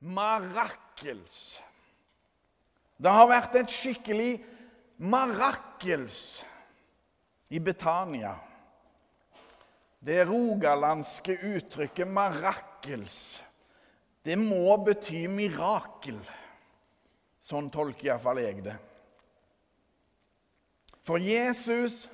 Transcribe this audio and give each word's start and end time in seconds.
Marakels. 0.00 1.60
Det 3.00 3.12
har 3.12 3.28
vært 3.28 3.58
et 3.60 3.72
skikkelig 3.72 4.32
marakels 5.00 6.40
i 7.52 7.60
Betania. 7.60 8.34
Det 10.00 10.24
rogalandske 10.28 11.36
uttrykket 11.44 12.08
'marakels' 12.08 13.40
det 14.22 14.36
må 14.36 14.76
bety 14.84 15.24
mirakel. 15.32 16.18
Sånn 17.40 17.70
tolker 17.72 18.10
iallfall 18.10 18.40
jeg 18.42 18.64
det. 18.66 18.76
For 21.08 21.18
Jesus 21.18 22.04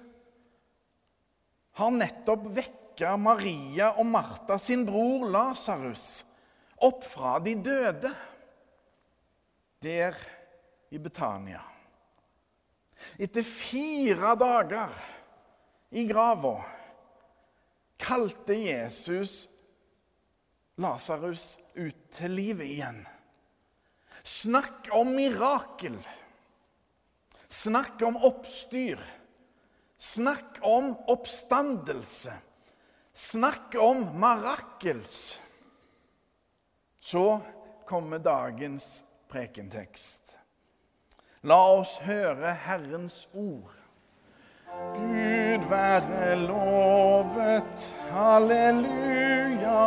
har 1.76 1.90
nettopp 1.92 2.46
vekka 2.56 3.16
Maria 3.20 3.90
og 3.98 4.06
Martha 4.08 4.56
sin 4.62 4.86
bror 4.86 5.26
Lasarus 5.28 6.22
opp 6.84 7.04
fra 7.04 7.38
de 7.40 7.54
døde 7.60 8.12
der 9.82 10.16
i 10.92 10.98
Betania. 10.98 11.62
Etter 13.20 13.44
fire 13.44 14.32
dager 14.40 14.94
i 15.96 16.04
grava 16.08 16.56
kalte 18.00 18.56
Jesus 18.58 19.44
Lasarus 20.76 21.54
ut 21.72 22.00
til 22.12 22.34
livet 22.36 22.68
igjen. 22.68 22.98
Snakk 24.26 24.90
om 24.92 25.14
mirakel. 25.16 25.96
Snakk 27.48 28.02
om 28.04 28.18
oppstyr. 28.28 29.00
Snakk 29.96 30.58
om 30.66 30.90
oppstandelse. 31.08 32.34
Snakk 33.16 33.78
om 33.80 34.02
marakels. 34.20 35.38
Så 37.06 37.40
kommer 37.84 38.18
dagens 38.18 39.04
prekentekst. 39.30 40.32
La 41.46 41.58
oss 41.78 41.92
høre 42.02 42.50
Herrens 42.64 43.28
ord. 43.30 43.76
Gud 44.96 45.68
være 45.70 46.34
lovet. 46.40 47.84
Halleluja, 48.10 49.84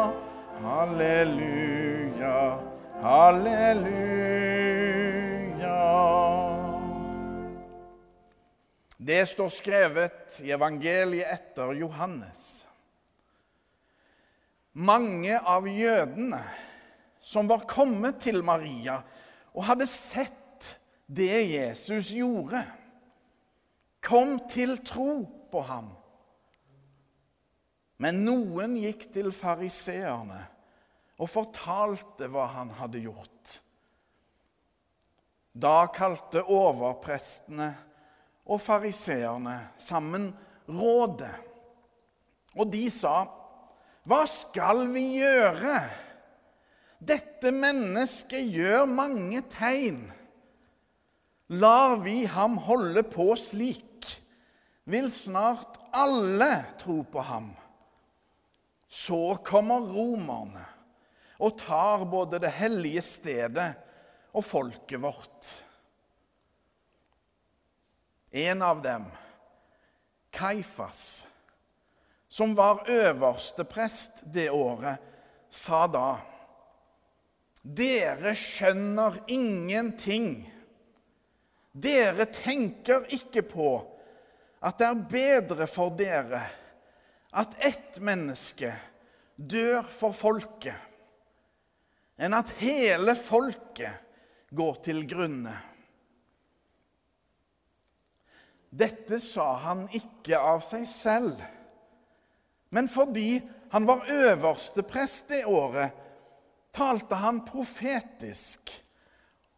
halleluja, 0.63 2.37
halleluja. 3.03 3.99
Det 9.11 9.19
står 9.33 9.51
skrevet 9.57 10.39
i 10.47 10.55
evangeliet 10.55 11.27
etter 11.35 11.75
Johannes. 11.83 12.47
Mange 14.71 15.35
av 15.43 15.67
jødene 15.67 16.43
som 17.21 17.47
var 17.49 17.67
kommet 17.69 18.21
til 18.23 18.43
Maria 18.45 18.99
og 19.53 19.65
hadde 19.67 19.87
sett 19.89 20.35
det 21.09 21.41
Jesus 21.49 22.11
gjorde, 22.13 22.61
kom 24.05 24.37
til 24.51 24.77
tro 24.85 25.23
på 25.51 25.63
ham. 25.65 25.89
Men 27.99 28.21
noen 28.23 28.77
gikk 28.79 29.09
til 29.11 29.33
fariseerne 29.35 30.43
og 31.19 31.27
fortalte 31.27 32.29
hva 32.31 32.45
han 32.53 32.71
hadde 32.77 33.01
gjort. 33.03 33.57
Da 35.59 35.89
kalte 35.91 36.45
overprestene 36.45 37.73
og 38.49 38.61
fariseerne 38.63 39.57
sammen 39.81 40.29
rådet, 40.69 41.33
og 42.55 42.71
de 42.71 42.89
sa, 42.89 43.27
'Hva 44.05 44.25
skal 44.25 44.87
vi 44.93 45.19
gjøre?' 45.19 46.08
Dette 46.99 47.51
mennesket 47.55 48.49
gjør 48.51 48.83
mange 48.91 49.41
tegn. 49.53 50.01
Lar 51.49 51.95
vi 52.03 52.25
ham 52.29 52.59
holde 52.67 53.05
på 53.07 53.31
slik, 53.39 54.05
vil 54.89 55.07
snart 55.13 55.79
alle 55.95 56.51
tro 56.81 56.99
på 57.07 57.23
ham. 57.23 57.53
Så 58.89 59.39
kommer 59.45 59.87
romerne 59.87 60.65
og 61.39 61.55
tar 61.61 62.03
både 62.09 62.41
det 62.43 62.51
hellige 62.57 63.01
stedet 63.05 63.71
og 64.35 64.43
folket 64.43 64.99
vårt. 65.01 65.53
En 68.29 68.61
av 68.61 68.81
dem, 68.83 69.07
Kaifas, 70.35 71.25
som 72.29 72.51
var 72.57 72.83
øverste 72.91 73.65
prest 73.65 74.19
det 74.29 74.49
året, 74.53 74.99
sa 75.49 75.87
da 75.89 76.19
dere 77.61 78.33
skjønner 78.37 79.19
ingenting. 79.31 80.43
Dere 81.71 82.25
tenker 82.33 83.05
ikke 83.13 83.43
på 83.47 83.71
at 84.65 84.79
det 84.79 84.87
er 84.87 85.03
bedre 85.11 85.67
for 85.69 85.93
dere 85.95 86.41
at 87.39 87.53
ett 87.61 87.99
menneske 88.03 88.71
dør 89.35 89.85
for 89.87 90.15
folket, 90.17 90.75
enn 92.19 92.35
at 92.35 92.51
hele 92.59 93.13
folket 93.15 94.49
går 94.51 94.79
til 94.83 95.03
grunne. 95.07 95.53
Dette 98.69 99.21
sa 99.23 99.53
han 99.63 99.85
ikke 99.95 100.41
av 100.41 100.65
seg 100.65 100.83
selv, 100.89 101.39
men 102.73 102.89
fordi 102.91 103.39
han 103.71 103.85
var 103.85 104.09
øverste 104.09 104.83
prest 104.85 105.29
det 105.31 105.45
året, 105.49 105.93
talte 106.75 107.17
han 107.19 107.43
profetisk 107.45 108.71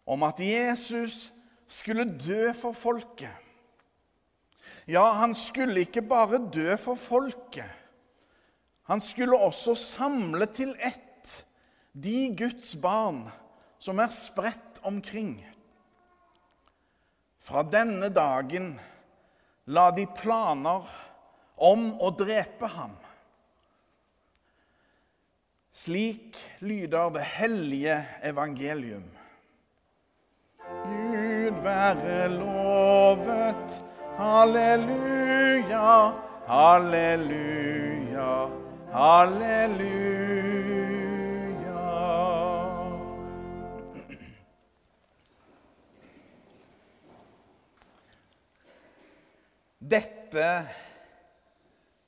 om 0.06 0.24
at 0.28 0.40
Jesus 0.40 1.30
skulle 1.68 2.06
dø 2.06 2.52
for 2.58 2.76
folket. 2.76 3.32
Ja, 4.90 5.04
han 5.22 5.36
skulle 5.38 5.86
ikke 5.86 6.04
bare 6.04 6.42
dø 6.52 6.76
for 6.82 7.00
folket. 7.00 7.70
Han 8.90 9.02
skulle 9.02 9.38
også 9.38 9.76
samle 9.78 10.48
til 10.52 10.74
ett 10.80 11.46
de 11.94 12.32
Guds 12.36 12.74
barn 12.82 13.26
som 13.82 14.00
er 14.00 14.12
spredt 14.16 14.82
omkring. 14.88 15.36
Fra 17.42 17.64
denne 17.64 18.10
dagen 18.14 18.74
la 19.72 19.90
de 19.96 20.06
planer 20.18 20.88
om 21.62 21.88
å 22.02 22.12
drepe 22.18 22.70
ham. 22.74 22.94
Slik 25.74 26.38
lyder 26.60 27.10
det 27.10 27.22
hellige 27.22 28.06
evangelium. 28.24 29.04
Gud 30.84 31.64
være 31.64 32.30
lovet. 32.30 33.84
Halleluja, 34.18 36.12
halleluja, 36.48 38.50
halleluja. 38.92 40.12
Dette 49.80 50.50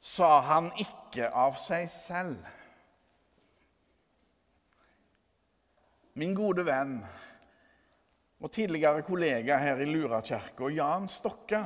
sa 0.01 0.39
han 0.51 0.69
ikke 0.77 1.31
av 1.31 1.55
seg 1.63 1.87
selv. 1.89 2.52
Min 6.13 6.35
gode 6.37 6.65
venn 6.67 6.99
og 8.43 8.51
tidligere 8.53 9.01
kollega 9.05 9.57
her 9.57 9.79
i 9.81 9.87
Lurakirka, 9.87 10.67
Jan 10.69 11.07
Stokke, 11.09 11.61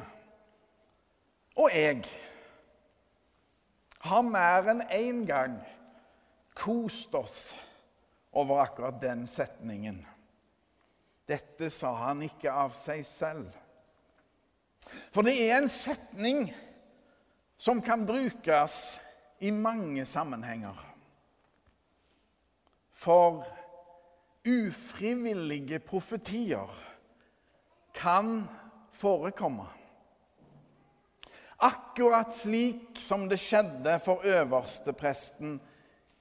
og 1.57 1.73
jeg 1.73 2.03
har 4.05 4.23
mer 4.23 4.69
enn 4.71 4.83
én 4.93 5.23
gang 5.27 5.57
kost 6.55 7.15
oss 7.17 7.39
over 8.31 8.61
akkurat 8.61 9.01
den 9.01 9.25
setningen. 9.27 9.99
Dette 11.27 11.67
sa 11.73 11.91
han 12.05 12.21
ikke 12.23 12.53
av 12.53 12.75
seg 12.77 13.03
selv. 13.09 13.49
For 15.11 15.25
det 15.27 15.35
er 15.43 15.57
en 15.57 15.67
setning 15.71 16.45
som 17.59 17.81
kan 17.83 18.05
brukes 18.07 18.99
i 19.43 19.51
mange 19.51 20.05
sammenhenger. 20.07 20.77
For 22.95 23.43
ufrivillige 24.47 25.79
profetier 25.79 26.71
kan 27.93 28.47
forekomme. 28.93 29.67
Akkurat 31.57 32.35
slik 32.35 32.99
som 33.01 33.25
det 33.29 33.39
skjedde 33.41 33.97
for 34.05 34.25
øverstepresten 34.25 35.57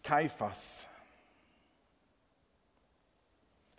Kaifas. 0.05 0.89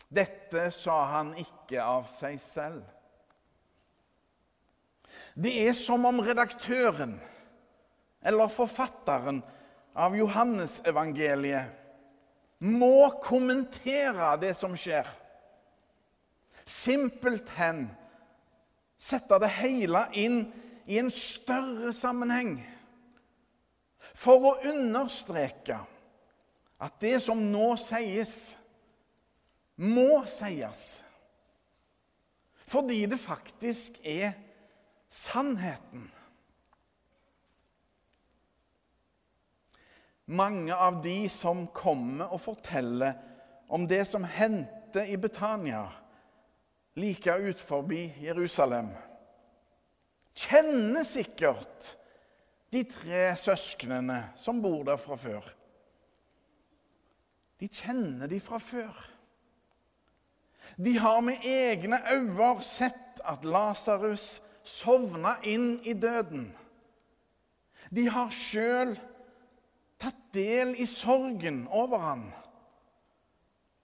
Dette 0.08 0.70
sa 0.72 1.02
han 1.18 1.34
ikke 1.40 1.82
av 1.84 2.06
seg 2.12 2.38
selv. 2.40 2.84
Det 5.36 5.52
er 5.68 5.74
som 5.78 6.06
om 6.08 6.22
redaktøren 6.24 7.18
eller 8.28 8.54
forfatteren 8.54 9.42
av 9.98 10.16
Johannesevangeliet 10.18 11.87
må 12.60 13.10
kommentere 13.24 14.34
det 14.42 14.54
som 14.58 14.74
skjer. 14.78 15.08
Simpelthen 16.68 17.86
sette 18.98 19.38
det 19.40 19.52
hele 19.60 20.04
inn 20.18 20.40
i 20.88 20.98
en 21.00 21.12
større 21.14 21.94
sammenheng. 21.96 22.58
For 24.18 24.50
å 24.50 24.56
understreke 24.72 25.78
at 26.82 26.98
det 27.02 27.18
som 27.24 27.40
nå 27.52 27.76
sies, 27.82 28.56
må 29.78 30.24
sies. 30.30 30.84
Fordi 32.68 33.04
det 33.08 33.20
faktisk 33.22 34.00
er 34.04 34.34
sannheten. 35.14 36.10
Mange 40.28 40.76
av 40.76 41.00
de 41.04 41.30
som 41.32 41.66
kommer 41.72 42.34
og 42.36 42.42
forteller 42.44 43.16
om 43.72 43.86
det 43.88 44.04
som 44.10 44.26
hendte 44.28 45.06
i 45.08 45.16
Betania, 45.20 45.86
like 47.00 47.32
ut 47.32 47.62
forbi 47.62 48.10
Jerusalem, 48.20 48.90
kjenner 50.36 51.08
sikkert 51.08 51.94
de 52.76 52.84
tre 52.92 53.30
søsknene 53.40 54.20
som 54.36 54.60
bor 54.62 54.84
der 54.88 55.00
fra 55.00 55.16
før. 55.20 55.48
De 57.58 57.70
kjenner 57.72 58.28
de 58.28 58.42
fra 58.44 58.60
før. 58.62 58.94
De 60.78 60.98
har 61.00 61.22
med 61.24 61.46
egne 61.48 62.02
øyne 62.12 62.64
sett 62.68 63.22
at 63.24 63.46
Lasarus 63.48 64.42
sovna 64.68 65.38
inn 65.48 65.80
i 65.88 65.96
døden. 65.96 66.50
De 67.90 68.10
har 68.12 68.30
sjøl 68.36 68.98
tatt 70.02 70.20
del 70.34 70.76
i 70.78 70.86
sorgen 70.90 71.66
over 71.74 72.04
han. 72.04 72.28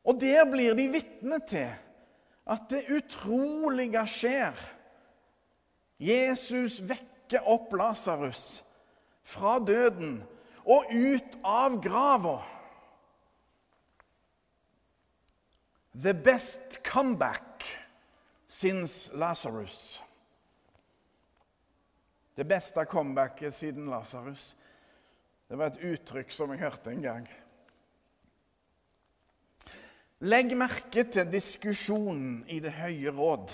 Og 0.03 0.19
der 0.21 0.43
blir 0.51 0.75
de 0.77 0.89
vitne 0.91 1.39
til 1.47 1.71
at 2.43 2.67
det 2.69 2.83
utrolige 2.91 4.03
skjer. 4.11 4.57
Jesus 6.03 6.81
vekker 6.83 7.47
opp 7.47 7.71
Lasarus 7.79 8.63
fra 9.23 9.55
døden 9.63 10.19
og 10.67 10.91
ut 10.91 11.37
av 11.47 11.79
grava. 11.83 12.41
The 15.95 16.13
best 16.13 16.81
comeback 16.83 17.63
since 18.47 19.09
Lasarus. 19.13 20.01
Det 22.35 22.47
beste 22.49 22.85
comebacket 22.85 23.53
siden 23.53 23.89
Lasarus. 23.89 24.55
Det 25.53 25.57
var 25.59 25.69
et 25.69 25.83
uttrykk 25.85 26.31
som 26.33 26.49
jeg 26.49 26.63
hørte 26.63 26.89
en 26.89 27.01
gang. 27.03 27.25
Legg 30.25 30.55
merke 30.57 31.03
til 31.05 31.27
diskusjonen 31.29 32.39
i 32.49 32.55
Det 32.57 32.71
høye 32.73 33.11
råd. 33.13 33.53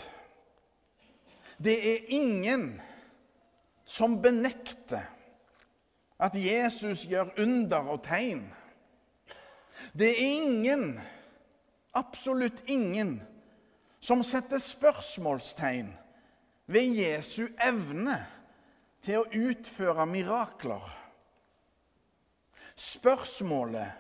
Det 1.60 1.74
er 1.76 2.06
ingen 2.16 2.64
som 3.84 4.16
benekter 4.24 5.10
at 6.24 6.38
Jesus 6.40 7.04
gjør 7.04 7.34
under 7.44 7.92
og 7.92 8.00
tegn. 8.08 8.46
Det 9.92 10.08
er 10.14 10.24
ingen 10.24 11.02
absolutt 12.00 12.64
ingen 12.72 13.18
som 14.00 14.24
setter 14.24 14.64
spørsmålstegn 14.64 15.92
ved 16.72 16.96
Jesu 16.96 17.50
evne 17.60 18.22
til 19.04 19.20
å 19.20 19.28
utføre 19.52 20.08
mirakler. 20.08 20.96
Spørsmålet 22.80 23.92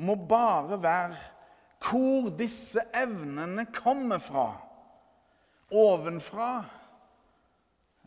må 0.00 0.14
bare 0.28 0.78
være 0.82 1.16
hvor 1.78 2.30
disse 2.38 2.80
evnene 2.96 3.66
kommer 3.72 4.18
fra. 4.22 4.48
Ovenfra 5.70 6.64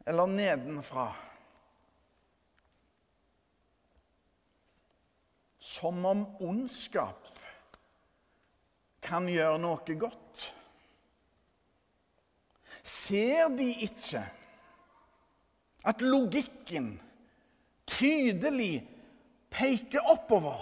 eller 0.09 0.25
nedenfra. 0.25 1.05
Som 5.61 6.05
om 6.05 6.25
ondskap 6.41 7.29
kan 9.05 9.29
gjøre 9.29 9.59
noe 9.61 9.97
godt. 10.01 10.47
Ser 12.81 13.53
de 13.53 13.69
ikke 13.85 14.23
at 15.85 16.01
logikken 16.01 16.95
tydelig 17.89 18.81
peker 19.51 20.03
oppover? 20.09 20.61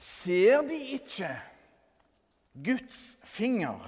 Ser 0.00 0.62
de 0.64 0.78
ikke 0.96 1.30
Guds 2.64 3.18
finger 3.26 3.82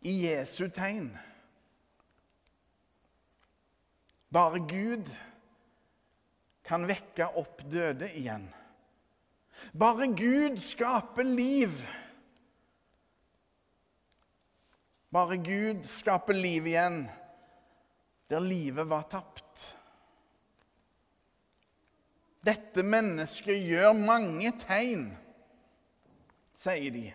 i 0.00 0.14
Jesu 0.24 0.68
tegn? 0.72 1.10
Bare 4.32 4.60
Gud 4.60 5.08
kan 6.68 6.84
vekke 6.88 7.30
opp 7.40 7.62
døde 7.68 8.10
igjen. 8.12 8.48
Bare 9.72 10.08
Gud 10.12 10.60
skaper 10.62 11.24
liv. 11.24 11.80
Bare 15.12 15.40
Gud 15.40 15.86
skaper 15.88 16.36
liv 16.36 16.68
igjen 16.68 17.06
der 18.28 18.44
livet 18.44 18.84
var 18.88 19.06
tapt. 19.08 19.77
Dette 22.48 22.84
mennesket 22.86 23.60
gjør 23.68 23.92
mange 23.98 24.52
tegn, 24.62 25.08
sier 26.56 26.94
de. 26.94 27.06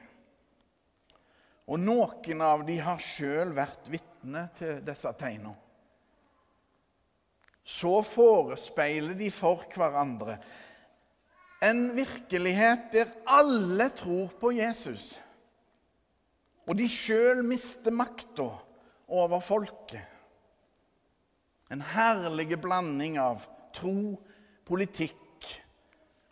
Og 1.74 1.80
noen 1.80 2.44
av 2.44 2.66
de 2.68 2.76
har 2.84 3.02
sjøl 3.02 3.54
vært 3.56 3.88
vitne 3.90 4.46
til 4.60 4.84
disse 4.86 5.10
tegnene. 5.18 5.56
Så 7.64 8.02
forespeiler 8.04 9.16
de 9.16 9.30
for 9.32 9.64
hverandre 9.72 10.36
en 11.64 11.86
virkelighet 11.96 12.90
der 12.92 13.12
alle 13.24 13.88
tror 13.96 14.34
på 14.40 14.52
Jesus, 14.52 15.14
og 16.68 16.76
de 16.76 16.90
sjøl 16.92 17.40
mister 17.48 17.96
makta 17.96 18.50
over 19.08 19.40
folket. 19.44 20.04
En 21.72 21.80
herlig 21.94 22.60
blanding 22.60 23.16
av 23.24 23.48
tro, 23.76 24.20
politikk 24.68 25.23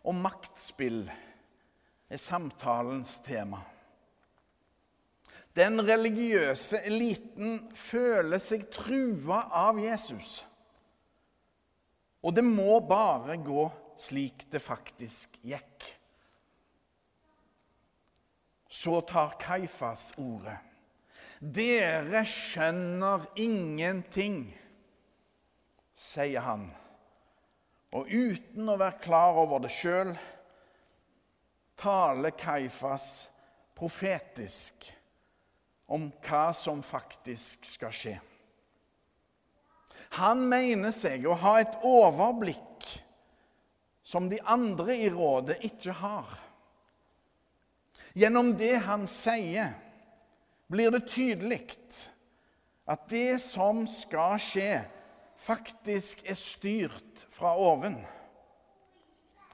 og 0.03 0.17
maktspill 0.17 1.03
er 2.11 2.19
samtalens 2.19 3.19
tema. 3.25 3.61
Den 5.55 5.81
religiøse 5.83 6.79
eliten 6.87 7.67
føler 7.75 8.39
seg 8.39 8.69
trua 8.71 9.43
av 9.65 9.79
Jesus. 9.83 10.39
Og 12.23 12.35
det 12.37 12.45
må 12.45 12.79
bare 12.87 13.35
gå 13.41 13.65
slik 13.99 14.45
det 14.53 14.61
faktisk 14.63 15.35
gikk. 15.43 15.87
Så 18.71 19.01
tar 19.03 19.35
Kaifas 19.41 20.11
ordet. 20.21 20.55
Dere 21.41 22.21
skjønner 22.29 23.25
ingenting, 23.41 24.45
sier 25.97 26.45
han. 26.45 26.69
Og 27.91 28.07
uten 28.07 28.69
å 28.71 28.77
være 28.79 29.01
klar 29.03 29.39
over 29.41 29.63
det 29.65 29.71
sjøl 29.75 30.13
taler 31.81 32.35
Kaifas 32.37 33.07
profetisk 33.75 34.85
om 35.91 36.07
hva 36.23 36.51
som 36.55 36.83
faktisk 36.85 37.65
skal 37.67 37.95
skje. 37.95 38.13
Han 40.21 40.43
mener 40.47 40.93
seg 40.95 41.25
å 41.27 41.35
ha 41.41 41.57
et 41.61 41.75
overblikk 41.87 42.87
som 44.03 44.27
de 44.31 44.39
andre 44.49 44.95
i 44.95 45.09
rådet 45.11 45.59
ikke 45.67 45.95
har. 45.99 46.31
Gjennom 48.17 48.53
det 48.59 48.75
han 48.87 49.05
sier, 49.07 49.71
blir 50.71 50.91
det 50.91 51.05
tydelig 51.11 51.63
at 52.91 53.07
det 53.11 53.39
som 53.43 53.85
skal 53.87 54.39
skje, 54.41 54.81
faktisk 55.41 56.21
er 56.29 56.37
styrt 56.39 57.25
fra 57.33 57.55
oven. 57.57 57.99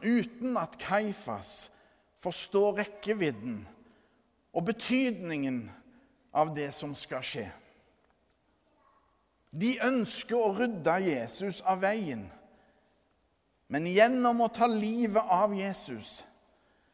Uten 0.03 0.57
at 0.59 0.77
Kaifas 0.81 1.69
forstår 2.21 2.81
rekkevidden 2.83 3.61
og 4.53 4.67
betydningen 4.67 5.67
av 6.35 6.53
det 6.57 6.69
som 6.75 6.93
skal 6.97 7.23
skje. 7.25 7.47
De 9.57 9.77
ønsker 9.81 10.37
å 10.37 10.53
rydde 10.57 10.99
Jesus 11.07 11.63
av 11.65 11.81
veien 11.81 12.27
men 13.67 13.87
gjennom 13.91 14.45
å 14.45 14.51
ta 14.53 14.67
livet 14.71 15.23
av 15.23 15.51
Jesus 15.55 16.21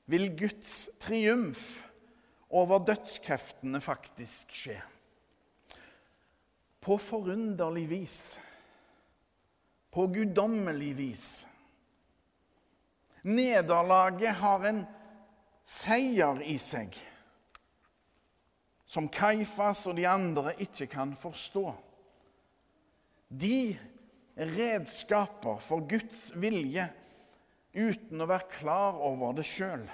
vil 0.10 0.32
Guds 0.38 0.90
triumf 1.02 1.84
over 2.54 2.82
dødskreftene 2.86 3.82
faktisk 3.82 4.54
skje. 4.58 4.80
På 6.84 6.98
forunderlig 7.00 7.86
vis. 7.92 8.18
På 9.94 10.08
guddommelig 10.10 10.94
vis. 10.98 11.26
Nederlaget 13.24 14.36
har 14.42 14.66
en 14.68 14.84
seier 15.64 16.42
i 16.44 16.58
seg 16.60 16.98
som 18.94 19.08
Kaifas 19.10 19.88
og 19.90 19.98
de 19.98 20.06
andre 20.06 20.52
ikke 20.62 20.86
kan 20.92 21.16
forstå. 21.18 21.66
De 23.34 23.74
redskaper 24.38 25.58
for 25.66 25.86
Guds 25.90 26.28
vilje 26.38 26.86
uten 27.74 28.22
å 28.22 28.30
være 28.30 28.52
klar 28.54 29.00
over 29.02 29.34
det 29.40 29.48
sjøl. 29.50 29.88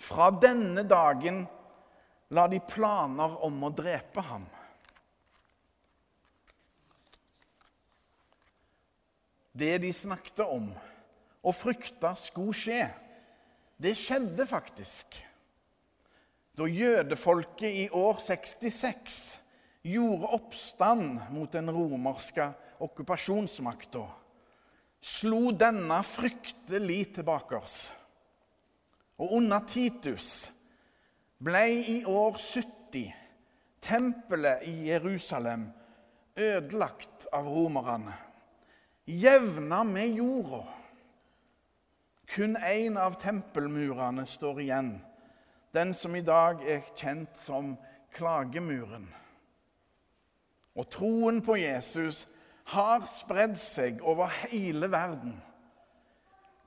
Fra 0.00 0.30
denne 0.32 0.86
dagen 0.88 1.42
la 2.32 2.46
de 2.48 2.60
planer 2.64 3.36
om 3.44 3.60
å 3.68 3.72
drepe 3.74 4.24
ham. 4.24 4.46
Det 9.58 9.78
de 9.82 9.90
snakket 9.94 10.44
om 10.46 10.68
og 11.42 11.54
frykta 11.54 12.12
skulle 12.18 12.54
skje, 12.54 12.82
det 13.78 13.94
skjedde 13.98 14.46
faktisk. 14.46 15.16
Da 16.58 16.66
jødefolket 16.66 17.84
i 17.84 17.86
år 17.94 18.18
66 18.22 19.38
gjorde 19.86 20.30
oppstand 20.34 21.20
mot 21.30 21.52
den 21.54 21.70
romerske 21.70 22.48
okkupasjonsmakta, 22.82 24.02
slo 24.98 25.52
denne 25.54 26.00
fryktelig 26.06 27.00
tilbake 27.18 27.58
oss. 27.58 27.78
Og 29.18 29.38
under 29.38 29.62
Titus 29.66 30.48
ble 31.42 31.64
i 31.94 32.00
år 32.06 32.38
70 32.38 33.14
tempelet 33.82 34.66
i 34.66 34.90
Jerusalem 34.90 35.68
ødelagt 36.38 37.26
av 37.34 37.46
romerne. 37.46 38.27
Jevna 39.08 39.84
med 39.84 40.08
jorda. 40.08 40.66
Kun 42.26 42.56
én 42.56 42.98
av 43.00 43.14
tempelmurene 43.16 44.26
står 44.28 44.60
igjen, 44.60 44.90
den 45.72 45.94
som 45.96 46.16
i 46.16 46.20
dag 46.20 46.60
er 46.60 46.82
kjent 46.92 47.38
som 47.40 47.70
klagemuren. 48.12 49.06
Og 50.76 50.90
troen 50.92 51.40
på 51.40 51.56
Jesus 51.56 52.26
har 52.74 53.06
spredd 53.08 53.56
seg 53.56 54.04
over 54.04 54.28
hele 54.42 54.90
verden. 54.92 55.38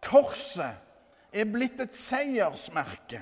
Korset 0.01 0.81
er 1.29 1.45
blitt 1.45 1.77
et 1.83 1.93
seiersmerke 1.93 3.21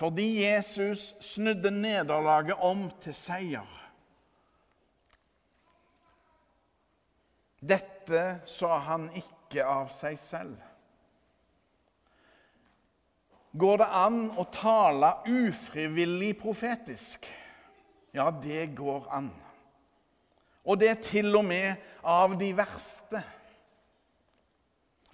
fordi 0.00 0.42
Jesus 0.44 1.10
snudde 1.20 1.68
nederlaget 1.72 2.56
om 2.64 2.86
til 3.04 3.12
seier. 3.16 3.80
Dette 7.60 8.40
sa 8.48 8.78
han 8.88 9.10
ikke 9.12 9.64
av 9.68 9.90
seg 9.92 10.16
selv. 10.18 10.56
Går 13.60 13.80
det 13.82 13.88
an 13.98 14.18
å 14.38 14.46
tale 14.54 15.10
ufrivillig 15.28 16.36
profetisk? 16.40 17.26
Ja, 18.14 18.30
det 18.30 18.70
går 18.78 19.08
an. 19.12 19.30
Og 20.64 20.78
det 20.80 20.90
er 20.90 21.02
til 21.02 21.34
og 21.36 21.44
med 21.48 21.80
av 22.06 22.36
de 22.38 22.50
verste. 22.56 23.22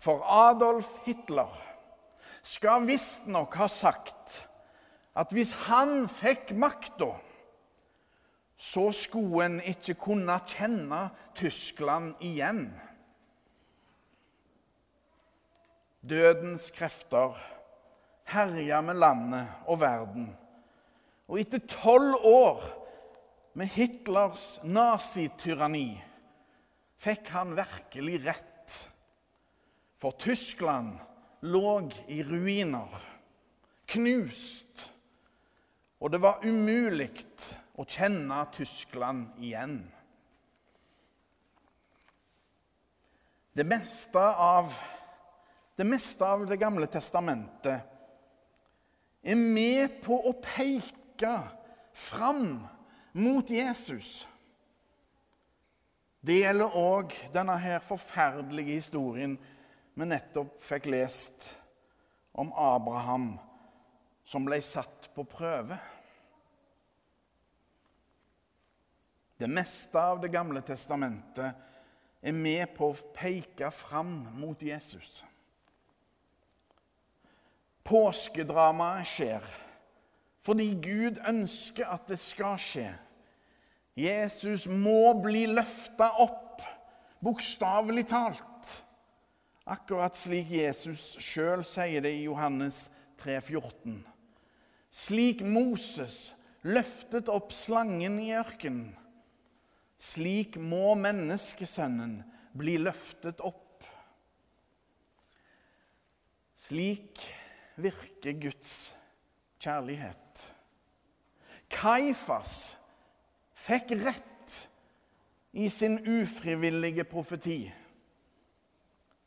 For 0.02 0.22
Adolf 0.22 0.90
Hitler 1.06 1.52
skal 2.46 2.84
visstnok 2.86 3.56
ha 3.58 3.66
sagt 3.72 4.42
at 5.16 5.32
hvis 5.32 5.54
han 5.66 6.04
fikk 6.12 6.52
makta, 6.60 7.14
så 8.56 8.88
skulle 8.92 9.44
en 9.44 9.60
ikke 9.60 9.96
kunne 10.00 10.38
kjenne 10.48 11.02
Tyskland 11.36 12.14
igjen. 12.24 12.70
Dødens 16.06 16.70
krefter 16.72 17.36
herja 18.32 18.80
med 18.80 19.00
landet 19.02 19.68
og 19.68 19.80
verden. 19.80 20.30
Og 21.26 21.40
etter 21.42 21.62
tolv 21.68 22.16
år 22.24 22.64
med 23.58 23.72
Hitlers 23.74 24.56
nazityranni 24.64 25.90
fikk 27.02 27.32
han 27.34 27.56
virkelig 27.58 28.22
rett. 28.24 28.76
For 29.96 30.16
Tyskland 30.20 30.96
lå 31.46 31.78
i 32.12 32.22
ruiner, 32.24 32.92
knust 33.88 34.90
og 36.00 36.12
det 36.12 36.20
var 36.22 36.44
umulig 36.44 37.08
å 37.76 37.84
kjenne 37.84 38.40
Tyskland 38.56 39.36
igjen. 39.42 39.78
Det 43.56 43.64
meste 43.64 44.20
av 44.20 44.72
det, 45.76 45.84
meste 45.84 46.24
av 46.24 46.46
det 46.48 46.56
Gamle 46.60 46.88
testamentet 46.88 47.84
er 49.26 49.36
med 49.36 49.98
på 50.04 50.16
å 50.28 50.32
peke 50.40 51.34
fram 51.96 52.62
mot 53.16 53.50
Jesus. 53.50 54.24
Det 56.20 56.40
gjelder 56.40 56.76
òg 56.80 57.12
denne 57.34 57.56
her 57.60 57.84
forferdelige 57.84 58.80
historien 58.80 59.36
vi 59.96 60.08
nettopp 60.08 60.56
fikk 60.64 60.88
lest 60.92 61.48
om 62.36 62.52
Abraham 62.52 63.34
som 64.26 64.44
ble 64.44 64.58
satt 64.64 65.08
på 65.16 65.24
prøve. 65.28 65.78
Det 69.36 69.48
meste 69.48 70.00
av 70.00 70.20
Det 70.20 70.32
gamle 70.32 70.62
testamentet 70.64 71.54
er 72.22 72.32
med 72.32 72.72
på 72.76 72.90
å 72.90 72.98
peke 73.14 73.70
fram 73.70 74.18
mot 74.38 74.62
Jesus. 74.62 75.20
Påskedramaet 77.86 79.06
skjer 79.06 79.54
fordi 80.46 80.68
Gud 80.78 81.18
ønsker 81.26 81.88
at 81.90 82.06
det 82.06 82.20
skal 82.22 82.58
skje. 82.62 82.88
Jesus 83.98 84.66
må 84.70 85.10
bli 85.18 85.46
løfta 85.50 86.12
opp, 86.22 86.62
bokstavelig 87.24 88.04
talt. 88.12 88.74
Akkurat 89.66 90.14
slik 90.14 90.52
Jesus 90.54 91.16
sjøl 91.18 91.64
sier 91.66 92.04
det 92.04 92.12
i 92.14 92.28
Johannes 92.28 92.84
3, 93.18 93.40
14. 93.42 93.96
Slik 94.94 95.42
Moses 95.42 96.30
løftet 96.62 97.26
opp 97.32 97.50
slangen 97.54 98.20
i 98.22 98.30
ørkenen, 98.38 98.92
slik 99.98 100.56
må 100.60 100.94
menneskesønnen 100.98 102.20
bli 102.56 102.76
løftet 102.80 103.40
opp. 103.44 103.84
Slik 106.56 107.20
virker 107.80 108.38
Guds 108.40 108.72
kjærlighet. 109.62 110.46
Kaifas 111.72 112.76
fikk 113.66 113.96
rett 114.04 114.60
i 115.56 115.68
sin 115.72 115.98
ufrivillige 116.04 117.04
profeti. 117.08 117.60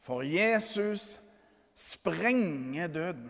For 0.05 0.25
Jesus 0.25 1.17
sprenger 1.73 2.87
døden. 2.87 3.29